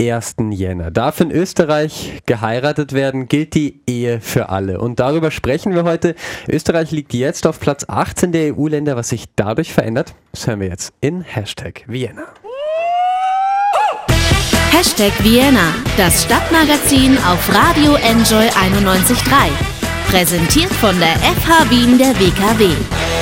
[0.00, 0.36] 1.
[0.50, 4.80] Jänner darf in Österreich geheiratet werden, gilt die Ehe für alle.
[4.80, 6.14] Und darüber sprechen wir heute.
[6.48, 8.96] Österreich liegt jetzt auf Platz 18 der EU-Länder.
[8.96, 12.26] Was sich dadurch verändert, das hören wir jetzt in Hashtag Vienna.
[14.70, 19.48] Hashtag Vienna, das Stadtmagazin auf Radio Enjoy 91.3.
[20.10, 23.17] Präsentiert von der FH Wien der WKW.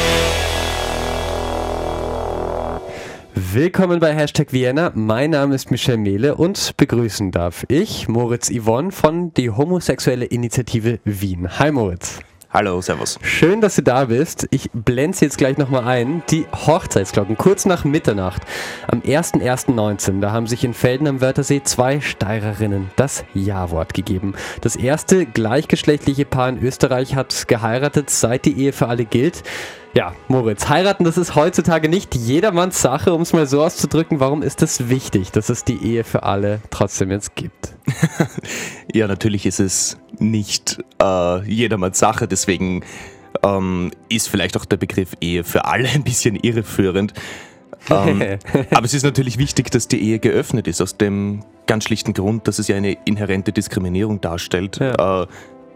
[3.38, 4.92] Willkommen bei Hashtag Vienna.
[4.94, 11.00] Mein Name ist Michel Mehle und begrüßen darf ich Moritz Yvonne von die homosexuelle Initiative
[11.04, 11.58] Wien.
[11.58, 12.20] Hi Moritz.
[12.48, 13.18] Hallo, servus.
[13.20, 14.48] Schön, dass du da bist.
[14.50, 16.22] Ich blende jetzt gleich nochmal ein.
[16.30, 18.40] Die Hochzeitsglocken, kurz nach Mitternacht,
[18.88, 24.34] am 01.01.19, da haben sich in Felden am Wörthersee zwei Steirerinnen das Ja-Wort gegeben.
[24.62, 29.42] Das erste gleichgeschlechtliche Paar in Österreich hat geheiratet, seit die Ehe für alle gilt.
[29.96, 34.20] Ja, Moritz, heiraten, das ist heutzutage nicht jedermanns Sache, um es mal so auszudrücken.
[34.20, 37.74] Warum ist es wichtig, dass es die Ehe für alle trotzdem jetzt gibt?
[38.92, 42.84] ja, natürlich ist es nicht äh, jedermanns Sache, deswegen
[43.42, 47.14] ähm, ist vielleicht auch der Begriff Ehe für alle ein bisschen irreführend.
[47.88, 48.22] ähm,
[48.72, 52.46] aber es ist natürlich wichtig, dass die Ehe geöffnet ist, aus dem ganz schlichten Grund,
[52.48, 55.22] dass es ja eine inhärente Diskriminierung darstellt, ja.
[55.22, 55.26] äh,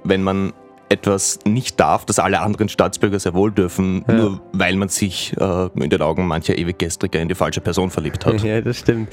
[0.05, 0.53] wenn man
[0.91, 4.15] etwas nicht darf, das alle anderen Staatsbürger sehr wohl dürfen, ja.
[4.15, 8.27] nur weil man sich äh, in den Augen mancher Ewiggestriger in die falsche Person verliebt
[8.27, 8.41] hat.
[8.51, 9.13] Ja, das stimmt.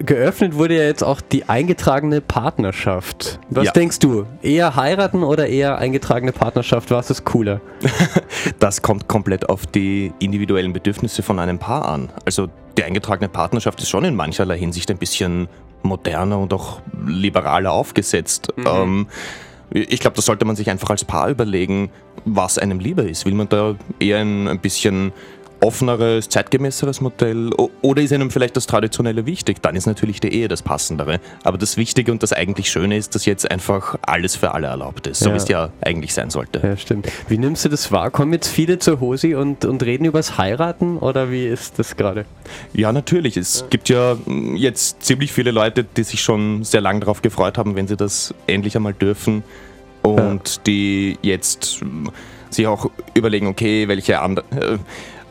[0.00, 3.38] Geöffnet wurde ja jetzt auch die eingetragene Partnerschaft.
[3.48, 3.72] Was ja.
[3.72, 4.26] denkst du?
[4.42, 6.90] Eher heiraten oder eher eingetragene Partnerschaft?
[6.90, 7.60] Was ist cooler?
[8.58, 12.10] das kommt komplett auf die individuellen Bedürfnisse von einem Paar an.
[12.26, 15.48] Also die eingetragene Partnerschaft ist schon in mancherlei Hinsicht ein bisschen
[15.82, 18.52] moderner und auch liberaler aufgesetzt.
[18.56, 18.66] Mhm.
[18.66, 19.06] Ähm,
[19.70, 21.90] ich glaube, das sollte man sich einfach als Paar überlegen,
[22.24, 23.26] was einem lieber ist.
[23.26, 25.12] Will man da eher ein, ein bisschen
[25.64, 29.62] offeneres, zeitgemäßeres Modell oder ist einem vielleicht das Traditionelle wichtig?
[29.62, 31.20] Dann ist natürlich die Ehe das Passendere.
[31.42, 35.06] Aber das Wichtige und das eigentlich Schöne ist, dass jetzt einfach alles für alle erlaubt
[35.06, 35.34] ist, so ja.
[35.34, 36.60] wie es ja eigentlich sein sollte.
[36.62, 37.10] Ja, stimmt.
[37.28, 38.10] Wie nimmst du das wahr?
[38.10, 42.26] Kommen jetzt viele zur Hosi und, und reden übers Heiraten oder wie ist das gerade?
[42.74, 43.36] Ja, natürlich.
[43.38, 43.66] Es ja.
[43.70, 47.74] gibt ja hm, jetzt ziemlich viele Leute, die sich schon sehr lange darauf gefreut haben,
[47.74, 49.42] wenn sie das endlich einmal dürfen
[50.02, 50.62] und ja.
[50.66, 52.10] die jetzt hm,
[52.50, 54.44] sich auch überlegen, okay, welche andere.
[54.52, 54.78] Äh,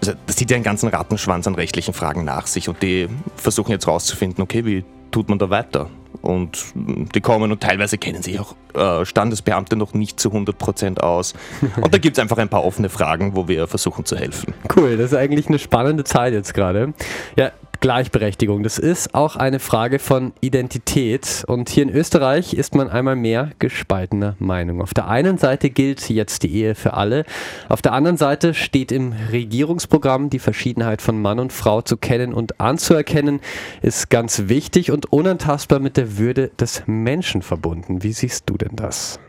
[0.07, 3.71] also das zieht ja einen ganzen Rattenschwanz an rechtlichen Fragen nach sich und die versuchen
[3.71, 5.89] jetzt rauszufinden, okay, wie tut man da weiter?
[6.21, 11.33] Und die kommen und teilweise kennen sich auch äh, Standesbeamte noch nicht zu 100% aus.
[11.81, 14.53] Und da gibt es einfach ein paar offene Fragen, wo wir versuchen zu helfen.
[14.75, 16.93] Cool, das ist eigentlich eine spannende Zeit jetzt gerade.
[17.35, 17.51] Ja,
[17.83, 18.63] Gleichberechtigung.
[18.63, 21.44] Das ist auch eine Frage von Identität.
[21.47, 24.81] Und hier in Österreich ist man einmal mehr gespaltener Meinung.
[24.81, 27.25] Auf der einen Seite gilt jetzt die Ehe für alle.
[27.67, 32.33] Auf der anderen Seite steht im Regierungsprogramm, die Verschiedenheit von Mann und Frau zu kennen
[32.33, 33.41] und anzuerkennen,
[33.81, 38.01] ist ganz wichtig und unantastbar mit der Würde des Menschen verbunden.
[38.01, 39.19] Wie siehst du denn das?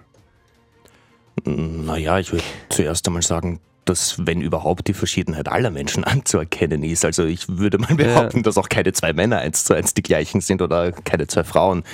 [1.45, 7.05] Naja, ich würde zuerst einmal sagen, dass, wenn überhaupt, die Verschiedenheit aller Menschen anzuerkennen ist.
[7.05, 8.43] Also ich würde mal behaupten, ja.
[8.43, 11.85] dass auch keine zwei Männer eins zu eins die gleichen sind oder keine zwei Frauen.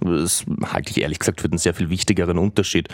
[0.00, 2.88] Das halte ich ehrlich gesagt für einen sehr viel wichtigeren Unterschied.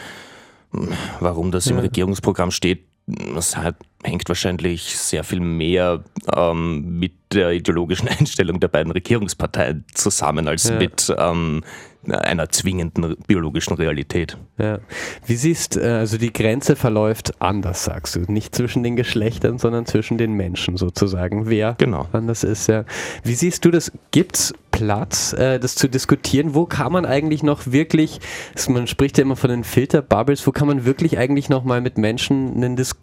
[1.21, 1.73] Warum das ja.
[1.73, 2.85] im Regierungsprogramm steht,
[3.35, 6.03] das hat, hängt wahrscheinlich sehr viel mehr
[6.35, 10.79] ähm, mit der ideologischen Einstellung der beiden Regierungsparteien zusammen als ja.
[10.79, 11.63] mit ähm,
[12.11, 14.37] einer zwingenden biologischen Realität.
[14.59, 14.81] Ja.
[15.27, 18.21] Wie siehst du, äh, also die Grenze verläuft anders, sagst du.
[18.21, 21.49] Nicht zwischen den Geschlechtern, sondern zwischen den Menschen sozusagen.
[21.49, 22.09] Wer genau.
[22.13, 22.85] anders ist, ja.
[23.23, 23.93] Wie siehst du das?
[24.11, 26.55] Gibt es Platz, äh, das zu diskutieren?
[26.55, 28.21] Wo kann man eigentlich noch wirklich,
[28.69, 31.99] man spricht ja immer von den Filterbubbles, wo kann man wirklich eigentlich noch mal mit
[31.99, 33.02] Menschen einen Diskurs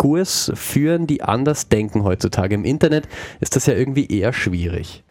[0.56, 2.56] führen, die anders denken heutzutage?
[2.56, 3.08] Im Internet
[3.40, 5.04] ist das ja irgendwie eher schwierig.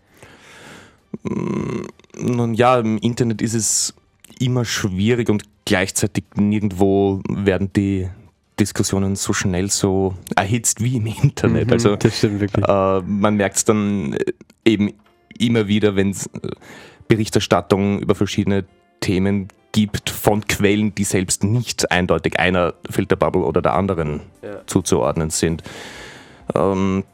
[1.23, 1.87] Mm,
[2.19, 3.95] nun ja, im Internet ist es
[4.41, 8.09] immer schwierig und gleichzeitig nirgendwo werden die
[8.59, 11.67] Diskussionen so schnell so erhitzt wie im Internet.
[11.67, 12.67] Mhm, also das stimmt wirklich.
[12.67, 14.33] Äh, man merkt es dann äh,
[14.65, 14.95] eben
[15.39, 16.51] immer wieder, wenn es äh,
[17.07, 18.65] Berichterstattung über verschiedene
[19.01, 24.67] Themen gibt von Quellen, die selbst nicht eindeutig einer Filterbubble oder der anderen ja.
[24.67, 25.63] zuzuordnen sind.
[26.55, 27.05] Ähm,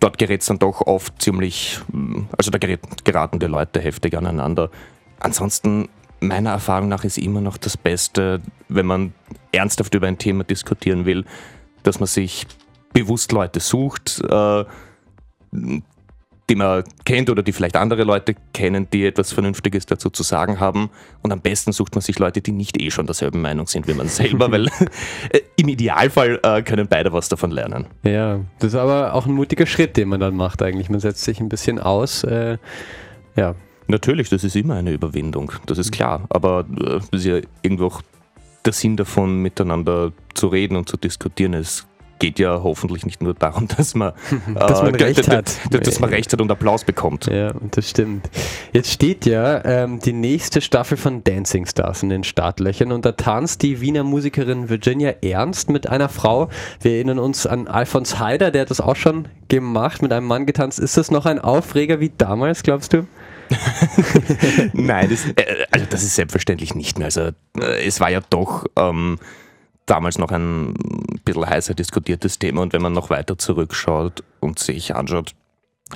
[0.00, 1.78] dort gerät es dann doch oft ziemlich,
[2.36, 4.70] also da geraten die Leute heftig aneinander.
[5.20, 5.88] Ansonsten,
[6.20, 9.12] meiner Erfahrung nach, ist immer noch das Beste, wenn man
[9.52, 11.24] ernsthaft über ein Thema diskutieren will,
[11.82, 12.46] dass man sich
[12.92, 14.64] bewusst Leute sucht, äh,
[16.50, 20.58] die man kennt oder die vielleicht andere Leute kennen, die etwas Vernünftiges dazu zu sagen
[20.58, 20.90] haben.
[21.22, 23.94] Und am besten sucht man sich Leute, die nicht eh schon derselben Meinung sind wie
[23.94, 24.66] man selber, weil
[25.30, 27.86] äh, im Idealfall äh, können beide was davon lernen.
[28.02, 30.90] Ja, das ist aber auch ein mutiger Schritt, den man dann macht eigentlich.
[30.90, 32.24] Man setzt sich ein bisschen aus.
[32.24, 32.58] Äh,
[33.36, 33.54] ja,
[33.86, 36.24] Natürlich, das ist immer eine Überwindung, das ist klar.
[36.28, 38.02] Aber äh, das ist ja irgendwo auch
[38.64, 41.54] der Sinn davon, miteinander zu reden und zu diskutieren.
[41.54, 41.86] Es
[42.20, 44.12] geht ja hoffentlich nicht nur darum, dass man,
[44.54, 45.52] dass man äh, Recht hat.
[45.70, 47.26] Dass man Recht hat und Applaus bekommt.
[47.26, 48.30] Ja, das stimmt.
[48.72, 53.12] Jetzt steht ja ähm, die nächste Staffel von Dancing Stars in den Startlöchern und da
[53.12, 56.48] tanzt die Wiener Musikerin Virginia Ernst mit einer Frau.
[56.80, 60.46] Wir erinnern uns an Alfons Heider, der hat das auch schon gemacht, mit einem Mann
[60.46, 60.78] getanzt.
[60.78, 63.06] Ist das noch ein Aufreger wie damals, glaubst du?
[64.72, 67.06] Nein, das, äh, also das ist selbstverständlich nicht mehr.
[67.06, 69.18] Also äh, es war ja doch ähm,
[69.90, 70.74] damals noch ein
[71.24, 75.34] bisschen heißer diskutiertes Thema und wenn man noch weiter zurückschaut und sich anschaut,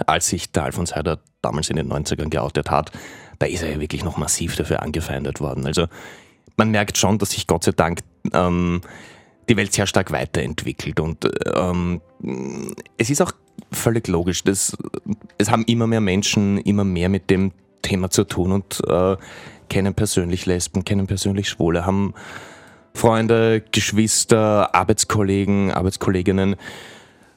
[0.06, 2.90] als sich der Alfons Heider damals in den 90ern geoutet hat,
[3.38, 5.64] da ist er ja wirklich noch massiv dafür angefeindet worden.
[5.66, 5.86] Also
[6.56, 8.00] man merkt schon, dass sich Gott sei Dank
[8.32, 8.80] ähm,
[9.48, 12.00] die Welt sehr stark weiterentwickelt und ähm,
[12.98, 13.32] es ist auch
[13.70, 14.76] völlig logisch, dass
[15.38, 17.52] es haben immer mehr Menschen immer mehr mit dem
[17.82, 19.16] Thema zu tun und äh,
[19.68, 22.14] kennen persönlich Lesben, kennen persönlich Schwule, haben
[22.94, 26.56] Freunde, Geschwister, Arbeitskollegen, Arbeitskolleginnen.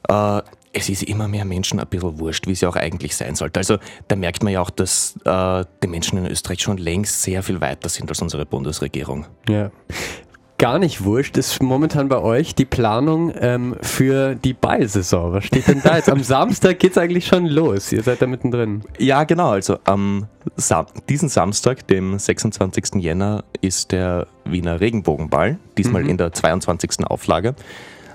[0.08, 0.42] Äh,
[0.74, 3.60] es ist immer mehr Menschen ein bisschen wurscht, wie es ja auch eigentlich sein sollte.
[3.60, 3.78] Also
[4.08, 7.60] da merkt man ja auch, dass äh, die Menschen in Österreich schon längst sehr viel
[7.62, 9.26] weiter sind als unsere Bundesregierung.
[9.50, 9.72] Ja.
[10.60, 15.34] Gar nicht wurscht ist momentan bei euch die Planung ähm, für die Ballsaison.
[15.34, 16.10] Was steht denn da jetzt?
[16.10, 17.92] Am Samstag geht's eigentlich schon los.
[17.92, 18.82] Ihr seid da mittendrin.
[18.98, 19.50] Ja, genau.
[19.52, 20.26] Also am
[20.56, 22.96] Sam diesen Samstag, dem 26.
[22.96, 27.06] Jänner, ist der Wiener Regenbogenball, diesmal in der 22.
[27.06, 27.54] Auflage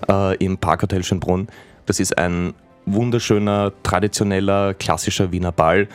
[0.08, 1.46] äh, im Parkhotel Schönbrunn.
[1.86, 2.54] Das ist ein
[2.86, 5.86] wunderschöner, traditioneller, klassischer Wiener Ball.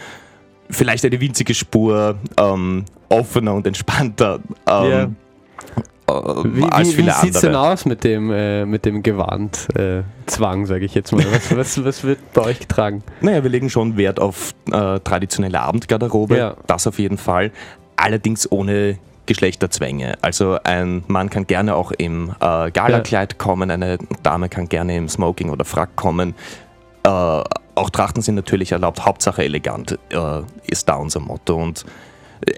[0.69, 5.09] Vielleicht eine winzige Spur ähm, offener und entspannter ähm, Ja.
[6.07, 6.12] Äh,
[6.45, 7.51] Wie, als wie, viele wie sieht's andere.
[7.51, 9.68] denn aus mit dem, äh, mit dem Gewand?
[9.75, 11.25] Äh, Zwang, sage ich jetzt mal.
[11.31, 13.04] Was, was, was wird bei euch getragen?
[13.21, 16.56] Naja, wir legen schon Wert auf äh, traditionelle Abendgarderobe, Ja.
[16.68, 17.51] das auf jeden Fall.
[17.95, 20.18] Allerdings ohne Geschlechterzwänge.
[20.21, 25.09] Also ein Mann kann gerne auch im äh, Galakleid kommen, eine Dame kann gerne im
[25.09, 26.33] Smoking oder Frack kommen.
[27.04, 31.56] Äh, auch Trachten sind natürlich erlaubt, Hauptsache elegant äh, ist da unser Motto.
[31.57, 31.86] Und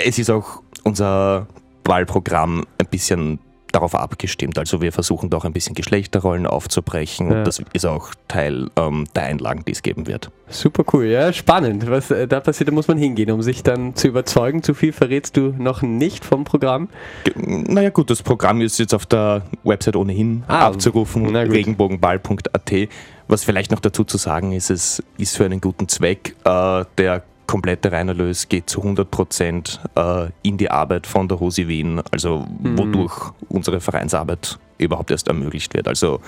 [0.06, 1.48] es ist auch unser
[1.86, 3.40] Wahlprogramm ein bisschen
[3.72, 4.58] darauf abgestimmt.
[4.58, 7.38] Also wir versuchen doch ein bisschen Geschlechterrollen aufzubrechen Ja.
[7.38, 10.32] und das ist auch Teil ähm, der Einlagen, die es geben wird.
[10.48, 11.88] Super cool, ja, spannend.
[11.88, 14.64] Was äh, da passiert, da muss man hingehen, um sich dann zu überzeugen.
[14.64, 16.90] Zu viel verrätst du noch nicht vom Programm.
[17.26, 22.90] Ge- Naja gut, das Programm ist jetzt auf der Website ohnehin Ah, abzurufen, regenbogenball.at.
[23.28, 26.36] Was vielleicht noch dazu zu sagen ist, es ist für einen guten Zweck.
[26.44, 32.00] Äh, der komplette Reinerlös geht zu 100% äh, in die Arbeit von der Hosi Wien,
[32.12, 32.78] also Mhm.
[32.78, 35.88] wodurch unsere Vereinsarbeit überhaupt erst ermöglicht wird.
[35.88, 36.20] Also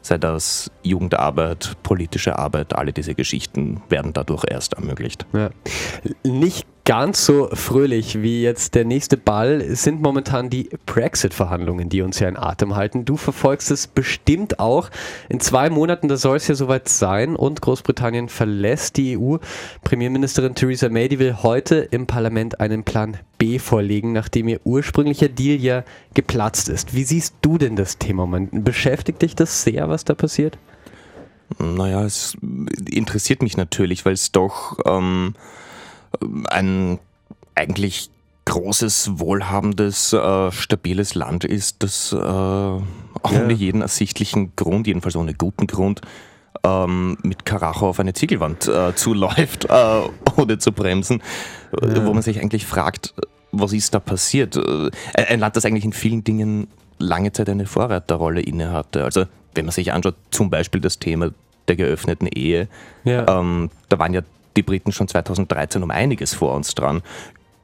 [0.00, 5.26] sei das Jugendarbeit, politische Arbeit, alle diese Geschichten werden dadurch erst ermöglicht.
[5.34, 5.50] Ja.
[6.24, 12.18] Nicht ganz so fröhlich wie jetzt der nächste Ball sind momentan die Brexit-Verhandlungen, die uns
[12.18, 13.04] ja in Atem halten.
[13.04, 14.90] Du verfolgst es bestimmt auch.
[15.28, 19.36] In zwei Monaten, da soll es ja soweit sein und Großbritannien verlässt die EU.
[19.84, 25.28] Premierministerin Theresa May, die will heute im Parlament einen Plan B vorlegen, nachdem ihr ursprünglicher
[25.28, 25.84] Deal ja
[26.14, 26.94] geplatzt ist.
[26.94, 28.26] Wie siehst du denn das Thema?
[28.52, 30.58] Beschäftigt dich das sehr, was da passiert?
[31.58, 32.36] Naja, es
[32.88, 35.34] interessiert mich natürlich, weil es doch ähm,
[36.48, 36.98] ein
[37.54, 38.10] eigentlich
[38.46, 45.66] großes, wohlhabendes, äh, stabiles Land ist, das äh, ohne jeden ersichtlichen Grund, jedenfalls ohne guten
[45.66, 46.00] Grund,
[46.64, 50.00] ähm, mit Karacho auf eine Ziegelwand äh, zuläuft, äh,
[50.36, 51.22] ohne zu bremsen,
[51.80, 53.14] äh, wo man sich eigentlich fragt,
[53.52, 54.56] was ist da passiert?
[54.56, 56.66] Äh, ein Land, das eigentlich in vielen Dingen
[56.98, 59.04] lange Zeit eine Vorreiterrolle innehatte.
[59.04, 59.24] Also
[59.54, 61.30] wenn man sich anschaut, zum Beispiel das Thema
[61.68, 62.68] der geöffneten Ehe,
[63.04, 63.40] Ja.
[63.40, 64.22] ähm, da waren ja
[64.56, 67.02] die Briten schon 2013 um einiges vor uns dran.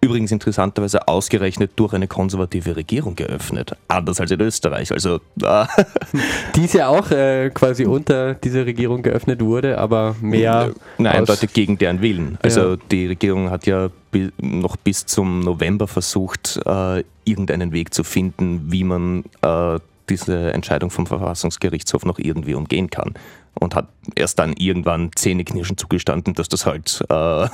[0.03, 3.75] Übrigens interessanterweise ausgerechnet durch eine konservative Regierung geöffnet.
[3.89, 4.93] Anders als in Österreich.
[4.93, 5.67] Also äh,
[6.55, 10.73] Die ist ja auch äh, quasi unter dieser Regierung geöffnet wurde, aber mehr.
[10.99, 12.39] Nein, aus- eindeutig gegen deren Willen.
[12.43, 12.77] Also Ja.
[12.91, 18.71] die Regierung hat ja bi noch bis zum November versucht, äh, irgendeinen Weg zu finden,
[18.71, 19.79] wie man äh,
[20.09, 23.15] diese Entscheidung vom Verfassungsgerichtshof noch irgendwie umgehen kann.
[23.59, 27.47] Und hat erst dann irgendwann zähneknirschend zugestanden, dass das halt äh,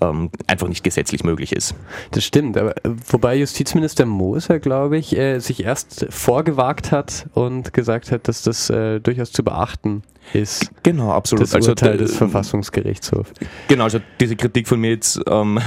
[0.00, 1.74] ähm, einfach nicht gesetzlich möglich ist.
[2.12, 7.74] Das stimmt, aber äh, wobei Justizminister Moser, glaube ich, äh, sich erst vorgewagt hat und
[7.74, 10.70] gesagt hat, dass das äh, durchaus zu beachten ist.
[10.82, 11.42] Genau, absolut.
[11.52, 13.30] Das Urteil der- des Verfassungsgerichtshofs.
[13.68, 15.60] Genau, also diese Kritik von mir jetzt, ähm,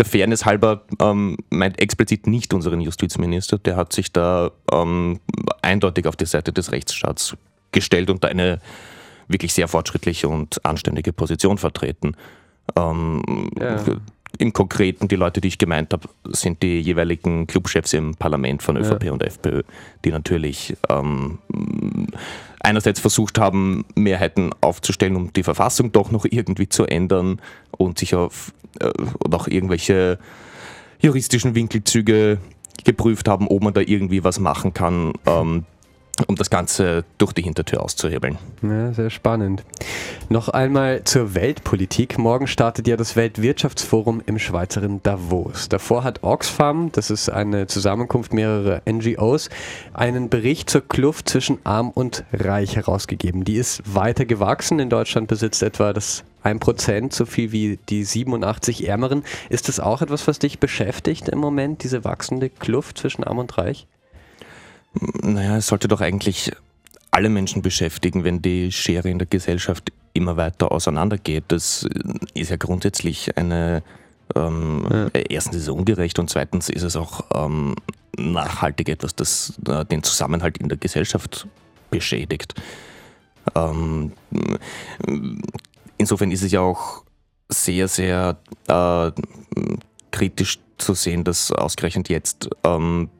[0.00, 3.58] der Fairness halber, ähm, meint explizit nicht unseren Justizminister.
[3.58, 5.20] Der hat sich da ähm,
[5.62, 7.36] eindeutig auf die Seite des Rechtsstaats
[7.70, 8.60] gestellt und da eine
[9.28, 12.16] wirklich sehr fortschrittliche und anständige Position vertreten.
[12.76, 13.76] Ähm, Ja.
[14.38, 18.76] Im Konkreten, die Leute, die ich gemeint habe, sind die jeweiligen Clubchefs im Parlament von
[18.76, 19.12] ÖVP ja.
[19.12, 19.62] und FPÖ,
[20.04, 21.38] die natürlich ähm,
[22.60, 27.40] einerseits versucht haben, Mehrheiten aufzustellen, um die Verfassung doch noch irgendwie zu ändern
[27.72, 28.90] und sich auf äh,
[29.28, 30.18] noch irgendwelche
[31.00, 32.38] juristischen Winkelzüge
[32.84, 35.12] geprüft haben, ob man da irgendwie was machen kann.
[35.26, 35.64] Ähm,
[36.26, 38.38] um das Ganze durch die Hintertür auszuhebeln.
[38.62, 39.64] Ja, sehr spannend.
[40.28, 42.18] Noch einmal zur Weltpolitik.
[42.18, 45.68] Morgen startet ja das Weltwirtschaftsforum im Schweizerin Davos.
[45.68, 49.50] Davor hat Oxfam, das ist eine Zusammenkunft mehrerer NGOs,
[49.92, 53.44] einen Bericht zur Kluft zwischen Arm und Reich herausgegeben.
[53.44, 54.78] Die ist weiter gewachsen.
[54.78, 59.24] In Deutschland besitzt etwa das 1% so viel wie die 87 Ärmeren.
[59.48, 63.56] Ist das auch etwas, was dich beschäftigt im Moment, diese wachsende Kluft zwischen Arm und
[63.58, 63.86] Reich?
[65.34, 66.52] Naja, es sollte doch eigentlich
[67.10, 71.44] alle Menschen beschäftigen, wenn die Schere in der Gesellschaft immer weiter auseinandergeht.
[71.48, 71.86] Das
[72.34, 73.82] ist ja grundsätzlich eine,
[74.34, 75.20] ähm, ja.
[75.28, 77.76] erstens ist es ungerecht und zweitens ist es auch ähm,
[78.16, 81.46] nachhaltig etwas, das äh, den Zusammenhalt in der Gesellschaft
[81.90, 82.54] beschädigt.
[83.54, 84.12] Ähm,
[85.96, 87.04] insofern ist es ja auch
[87.48, 88.36] sehr, sehr
[88.68, 89.10] äh,
[90.10, 93.10] kritisch zu sehen, dass ausgerechnet jetzt ähm,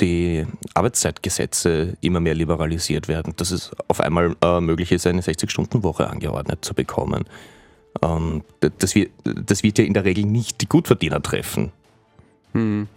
[0.00, 6.08] die Arbeitszeitgesetze immer mehr liberalisiert werden, dass es auf einmal äh, möglich ist, eine 60-Stunden-Woche
[6.08, 7.24] angeordnet zu bekommen.
[8.02, 11.72] Ähm, das, wird, das wird ja in der Regel nicht die Gutverdiener treffen.
[12.52, 12.88] Hm.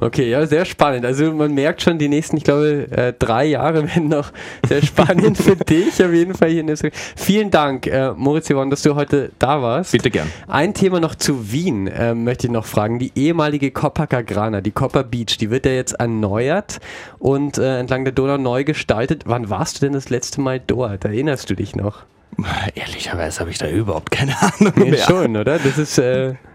[0.00, 1.04] Okay, ja, sehr spannend.
[1.04, 4.32] Also man merkt schon, die nächsten, ich glaube, äh, drei Jahre werden noch
[4.66, 6.94] sehr spannend für dich auf jeden Fall hier in Österreich.
[7.16, 9.92] Vielen Dank, äh, Moritz Yvonne, dass du heute da warst.
[9.92, 10.30] Bitte gern.
[10.48, 12.98] Ein Thema noch zu Wien äh, möchte ich noch fragen.
[12.98, 16.78] Die ehemalige Copacabana, die Copper Beach, die wird ja jetzt erneuert
[17.18, 19.22] und äh, entlang der Donau neu gestaltet.
[19.26, 21.04] Wann warst du denn das letzte Mal dort?
[21.04, 22.04] Erinnerst du dich noch?
[22.74, 24.94] Ehrlicherweise habe ich da überhaupt keine Ahnung mehr.
[24.94, 25.58] Ja, schon, oder?
[25.58, 26.00] Das ist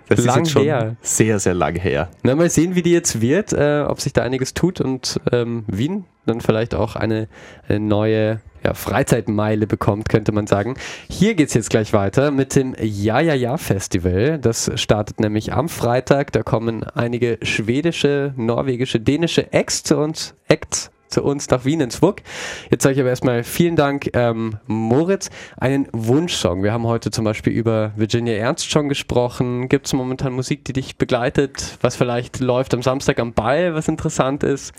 [0.10, 0.96] das lang ist her.
[1.02, 2.10] Sehr, sehr lang her.
[2.24, 5.64] Na, mal sehen, wie die jetzt wird, äh, ob sich da einiges tut und ähm,
[5.68, 7.28] Wien dann vielleicht auch eine,
[7.68, 10.76] eine neue ja, Freizeitmeile bekommt, könnte man sagen.
[11.10, 14.40] Hier geht es jetzt gleich weiter mit dem Ja Ja Ja Festival.
[14.40, 16.32] Das startet nämlich am Freitag.
[16.34, 22.02] Da kommen einige schwedische, norwegische, dänische Acts zu uns, Acts zu uns nach Wien ins
[22.02, 22.22] WUK.
[22.70, 25.30] Jetzt sage ich aber erstmal vielen Dank, ähm, Moritz.
[25.58, 26.64] Einen Wunschsong.
[26.64, 29.70] Wir haben heute zum Beispiel über Virginia Ernst schon gesprochen.
[29.70, 33.88] Gibt es momentan Musik, die dich begleitet, was vielleicht läuft am Samstag am Ball, was
[33.88, 34.74] interessant ist?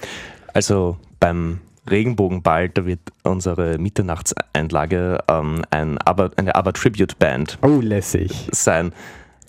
[0.52, 8.48] Also beim Regenbogenball, da wird unsere Mitternachtseinlage ähm, ein Aber, eine Aber-Tribute-Band oh, lässig.
[8.52, 8.92] sein.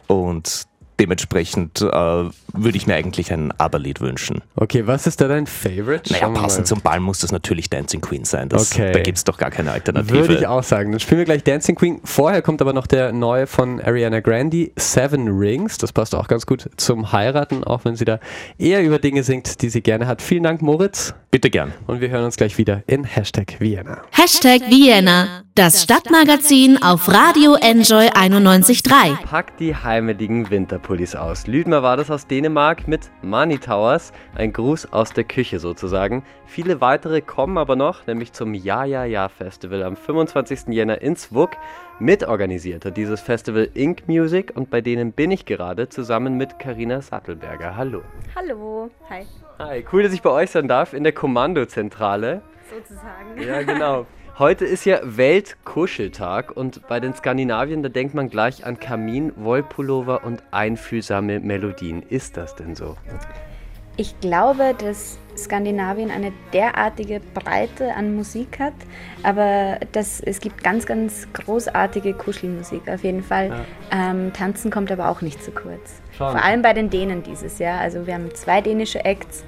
[0.08, 0.66] Und
[1.00, 4.42] dementsprechend äh, würde ich mir eigentlich ein Aberlied wünschen.
[4.56, 6.12] Okay, was ist da dein Favorite?
[6.12, 8.50] Naja, passend zum Ball muss das natürlich Dancing Queen sein.
[8.50, 8.92] Das, okay.
[8.92, 10.20] Da gibt es doch gar keine Alternative.
[10.20, 10.92] Würde ich auch sagen.
[10.92, 12.00] Dann spielen wir gleich Dancing Queen.
[12.04, 15.78] Vorher kommt aber noch der neue von Ariana Grande, Seven Rings.
[15.78, 18.20] Das passt auch ganz gut zum Heiraten, auch wenn sie da
[18.58, 20.22] eher über Dinge singt, die sie gerne hat.
[20.22, 21.14] Vielen Dank, Moritz.
[21.32, 21.74] Bitte gern.
[21.86, 24.02] Und wir hören uns gleich wieder in Hashtag Vienna.
[24.12, 29.22] Hashtag Vienna, das Stadtmagazin auf Radio Enjoy 91.3.
[29.26, 31.48] Pack die heimeligen Winterpullis aus.
[31.48, 34.14] Lüdmer war das aus Dänemark mit Money Towers.
[34.36, 36.24] Ein Gruß aus der Küche sozusagen.
[36.46, 40.70] Viele weitere kommen aber noch, nämlich zum Ja Ja Ja Festival am 25.
[40.70, 41.58] Jänner in Zwuck.
[42.00, 47.02] Mitorganisiert hat dieses Festival Ink Music und bei denen bin ich gerade zusammen mit Karina
[47.02, 47.76] Sattelberger.
[47.76, 48.02] Hallo.
[48.34, 48.90] Hallo.
[49.10, 49.26] Hi.
[49.60, 52.44] Hi, cool, dass ich bei euch sein darf in der Kommandozentrale.
[52.70, 53.46] Sozusagen.
[53.46, 54.06] Ja, genau.
[54.40, 60.24] Heute ist ja Weltkuscheltag und bei den Skandinavien, da denkt man gleich an Kamin, Wollpullover
[60.24, 62.04] und einfühlsame Melodien.
[62.04, 62.96] Ist das denn so?
[63.98, 68.72] Ich glaube, dass Skandinavien eine derartige Breite an Musik hat,
[69.24, 73.50] aber das, es gibt ganz, ganz großartige Kuschelmusik auf jeden Fall.
[73.50, 74.12] Ja.
[74.12, 76.02] Ähm, Tanzen kommt aber auch nicht zu kurz.
[76.18, 76.32] Schon.
[76.32, 77.82] Vor allem bei den Dänen dieses Jahr.
[77.82, 79.44] Also wir haben zwei dänische Acts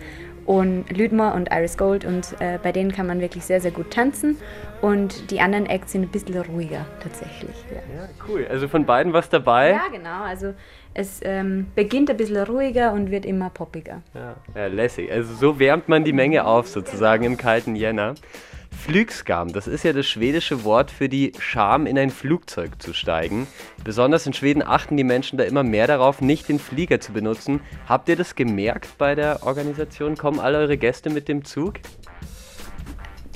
[0.46, 3.92] und Lüdmer und Iris Gold und äh, bei denen kann man wirklich sehr, sehr gut
[3.92, 4.38] tanzen
[4.82, 7.56] und die anderen Acts sind ein bisschen ruhiger tatsächlich.
[7.70, 8.48] Ja, ja cool.
[8.50, 9.72] Also von beiden was dabei?
[9.72, 10.24] Ja, genau.
[10.24, 10.54] Also
[10.94, 14.02] es ähm, beginnt ein bisschen ruhiger und wird immer poppiger.
[14.14, 14.36] Ja.
[14.56, 15.12] ja, lässig.
[15.12, 18.16] Also so wärmt man die Menge auf sozusagen im kalten Jänner.
[18.82, 23.46] Flugskam, das ist ja das schwedische Wort für die Scham, in ein Flugzeug zu steigen.
[23.84, 27.62] Besonders in Schweden achten die Menschen da immer mehr darauf, nicht den Flieger zu benutzen.
[27.88, 30.18] Habt ihr das gemerkt bei der Organisation?
[30.18, 31.76] Kommen alle eure Gäste mit dem Zug?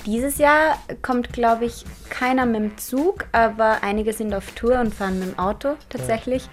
[0.07, 4.95] Dieses Jahr kommt, glaube ich, keiner mit dem Zug, aber einige sind auf Tour und
[4.95, 6.45] fahren mit dem Auto tatsächlich.
[6.45, 6.49] Ja.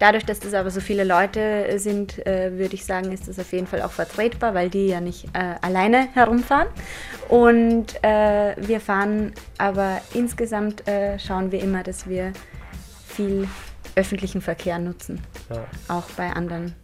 [0.00, 3.52] Dadurch, dass das aber so viele Leute sind, äh, würde ich sagen, ist das auf
[3.52, 6.68] jeden Fall auch vertretbar, weil die ja nicht äh, alleine herumfahren.
[7.28, 12.32] Und äh, wir fahren aber insgesamt äh, schauen wir immer, dass wir
[13.06, 13.46] viel
[13.94, 15.20] öffentlichen Verkehr nutzen.
[15.50, 15.66] Ja.
[15.94, 16.74] Auch bei anderen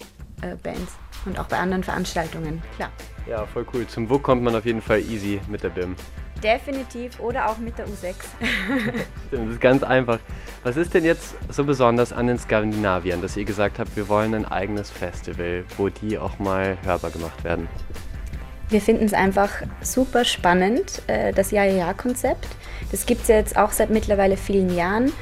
[0.43, 0.93] äh, Bands
[1.25, 2.91] und auch bei anderen Veranstaltungen, klar.
[3.27, 3.87] Ja, voll cool.
[3.87, 5.97] Zum WUK kommt man auf jeden Fall easy mit der BIM.
[6.43, 8.15] Definitiv oder auch mit der U6.
[9.31, 10.21] Das ist ganz einfach.
[10.63, 14.35] Was ist denn jetzt so besonders an den Skandinaviern, dass ihr gesagt habt, wir wollen
[14.35, 17.69] ein eigenes Festival, wo die auch mal hörbar gemacht werden?
[18.69, 19.51] Wir finden es einfach
[19.81, 22.49] super spannend, äh, das Ja-Ja-Ja-Konzept.
[22.91, 25.13] Das gibt es ja jetzt auch seit mittlerweile vielen Jahren.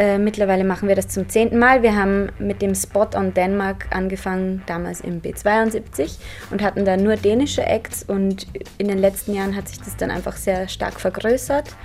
[0.00, 1.82] Äh, mittlerweile machen wir das zum zehnten Mal.
[1.82, 6.16] Wir haben mit dem Spot on Denmark angefangen, damals im B72
[6.50, 8.46] und hatten da nur dänische Acts und
[8.78, 11.76] in den letzten Jahren hat sich das dann einfach sehr stark vergrößert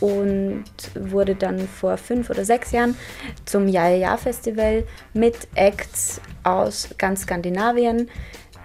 [0.00, 0.64] und
[0.98, 2.96] wurde dann vor fünf oder sechs Jahren
[3.44, 8.08] zum Ja Ja Festival mit Acts aus ganz Skandinavien,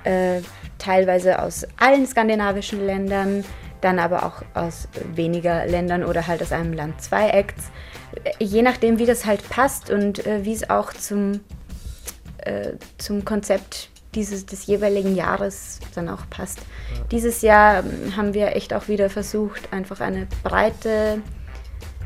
[0.06, 0.40] äh,
[0.78, 3.44] teilweise aus allen skandinavischen Ländern,
[3.82, 7.70] dann aber auch aus weniger Ländern oder halt aus einem Land zwei Acts
[8.40, 11.42] je nachdem, wie das halt passt und äh, wie es auch zum,
[12.38, 16.60] äh, zum Konzept dieses, des jeweiligen Jahres dann auch passt.
[16.60, 17.04] Ja.
[17.12, 21.22] Dieses Jahr ähm, haben wir echt auch wieder versucht, einfach eine breite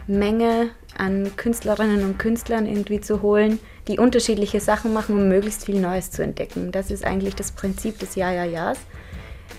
[0.07, 5.79] Menge an Künstlerinnen und Künstlern irgendwie zu holen, die unterschiedliche Sachen machen, um möglichst viel
[5.79, 6.71] Neues zu entdecken.
[6.71, 8.79] Das ist eigentlich das Prinzip des Ja-Ja-Ja's.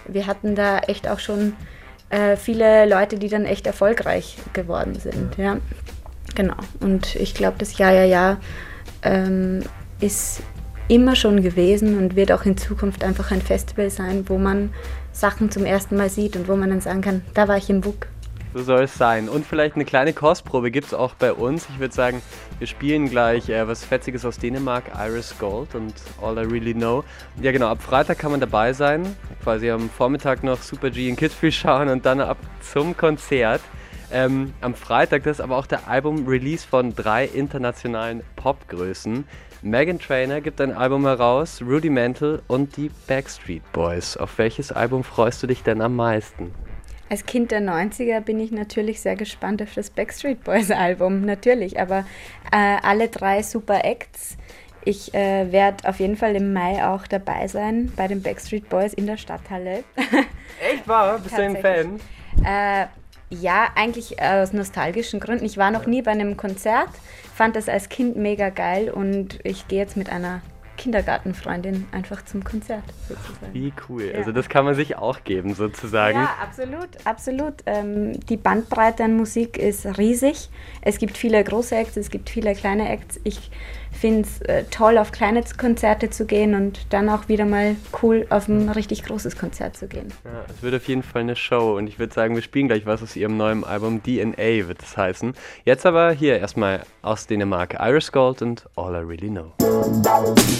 [0.07, 1.55] Wir hatten da echt auch schon
[2.11, 5.37] äh, viele Leute, die dann echt erfolgreich geworden sind.
[5.37, 5.55] Ja.
[5.55, 5.61] ja.
[6.35, 6.57] Genau.
[6.81, 8.39] Und ich glaube, das Ja, ja, ja
[9.03, 9.63] ähm,
[10.01, 10.43] ist
[10.89, 14.71] immer schon gewesen und wird auch in Zukunft einfach ein Festival sein, wo man
[15.13, 17.85] Sachen zum ersten Mal sieht und wo man dann sagen kann, da war ich im
[17.85, 18.09] WUK.
[18.55, 19.29] So soll es sein.
[19.29, 21.67] Und vielleicht eine kleine Kostprobe gibt es auch bei uns.
[21.71, 22.23] Ich würde sagen,
[22.59, 25.93] wir spielen gleich äh, was Fetziges aus Dänemark, Iris Gold und
[26.23, 27.05] All I Really Know.
[27.43, 29.15] Ja genau, ab Freitag kann man dabei sein.
[29.43, 33.61] Quasi am Vormittag noch Super G in Kitzbühel schauen und dann ab zum Konzert.
[34.11, 39.27] Ähm, am Freitag, das ist aber auch der Album-Release von drei internationalen Popgrößen.
[39.61, 44.17] Megan Trainer gibt ein Album heraus, Rudimental und die Backstreet Boys.
[44.17, 46.55] Auf welches Album freust du dich denn am meisten?
[47.11, 51.81] Als Kind der 90er bin ich natürlich sehr gespannt auf das Backstreet Boys Album, natürlich,
[51.81, 52.05] aber
[52.53, 54.37] äh, alle drei super Acts.
[54.85, 58.95] Ich äh, werde auf jeden Fall im Mai auch dabei sein bei den Backstreet Boys
[58.95, 59.85] in der Stadthalle.
[60.61, 61.19] Echt wahr?
[61.19, 62.01] Bist du ein Fan?
[62.45, 62.87] Äh,
[63.31, 65.45] ja, eigentlich aus nostalgischen Gründen.
[65.45, 66.89] Ich war noch nie bei einem Konzert,
[67.35, 70.41] fand das als Kind mega geil und ich gehe jetzt mit einer
[70.79, 73.53] Kindergartenfreundin einfach zum Konzert sozusagen.
[73.53, 74.05] Wie cool.
[74.05, 74.19] Ja.
[74.19, 76.19] Also das kann man sich auch geben sozusagen.
[76.19, 77.55] Ja, absolut, absolut.
[77.67, 80.49] Ähm, die Bandbreite an Musik ist riesig.
[80.81, 83.21] Es gibt viele große Acts, es gibt viele kleine Acts.
[83.25, 83.51] Ich
[83.93, 88.27] finde es äh, toll, auf kleine Konzerte zu gehen und dann auch wieder mal cool
[88.31, 90.13] auf ein richtig großes Konzert zu gehen.
[90.25, 92.87] Ja, es wird auf jeden Fall eine Show und ich würde sagen, wir spielen gleich
[92.87, 95.35] was aus ihrem neuen Album DNA wird es heißen.
[95.65, 99.53] Jetzt aber hier erstmal aus Dänemark Iris Gold und All I Really Know.